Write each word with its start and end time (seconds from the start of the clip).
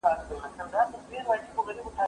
زه 0.71 0.79
مخکي 0.91 1.17
کار 1.27 1.39
کړی 1.55 1.81
و. 1.83 1.85